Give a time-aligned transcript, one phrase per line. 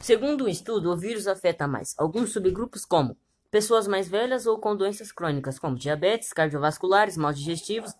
[0.00, 3.18] Segundo um estudo, o vírus afeta mais alguns subgrupos como
[3.50, 7.92] pessoas mais velhas ou com doenças crônicas como diabetes, cardiovasculares, mal digestivos,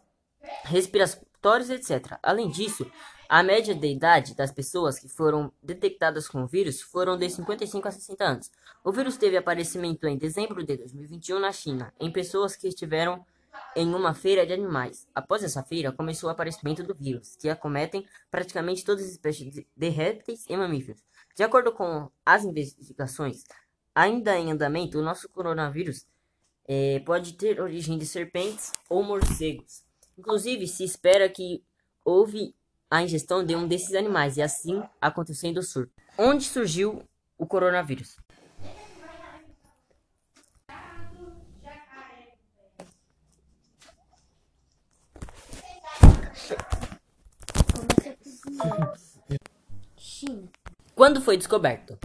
[0.65, 2.19] respiratórios, etc.
[2.23, 2.91] Além disso,
[3.29, 7.87] a média de idade das pessoas que foram detectadas com o vírus foram de 55
[7.87, 8.51] a 60 anos.
[8.83, 13.23] O vírus teve aparecimento em dezembro de 2021 na China, em pessoas que estiveram
[13.77, 15.07] em uma feira de animais.
[15.15, 19.89] Após essa feira, começou o aparecimento do vírus, que acometem praticamente todas as espécies de
[19.89, 21.03] répteis e mamíferos.
[21.37, 23.45] De acordo com as investigações
[23.95, 26.07] ainda em andamento, o nosso coronavírus
[26.67, 29.83] é, pode ter origem de serpentes ou morcegos.
[30.19, 31.63] Inclusive, se espera que
[32.05, 32.55] houve
[32.91, 35.93] a ingestão de um desses animais e assim acontecendo o surto.
[36.19, 37.03] Onde surgiu
[37.39, 38.17] o coronavírus?
[49.97, 50.49] China.
[50.95, 51.99] Quando foi descoberto?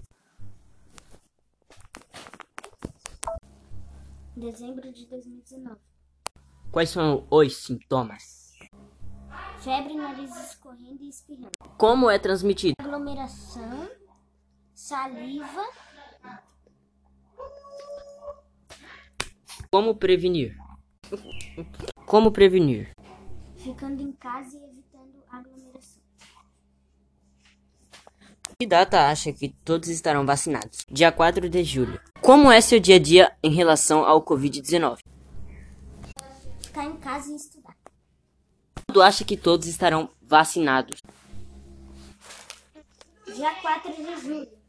[4.36, 5.78] Dezembro de 2019.
[6.72, 8.54] Quais são os sintomas?
[9.60, 11.52] Febre, nariz escorrendo e espirrando.
[11.78, 12.76] Como é transmitido?
[12.80, 13.90] Aglomeração,
[14.74, 15.64] saliva,
[19.72, 20.56] Como prevenir?
[22.06, 22.92] Como prevenir?
[23.58, 26.04] ficando em casa e evitando aglomeração.
[28.58, 30.86] Que data acha que todos estarão vacinados?
[30.90, 32.00] Dia 4 de julho.
[32.22, 35.00] Como é seu dia a dia em relação ao Covid-19?
[36.62, 37.76] Ficar em casa e estudar.
[38.88, 41.02] Quando acha que todos estarão vacinados?
[43.36, 44.65] Dia 4 de julho.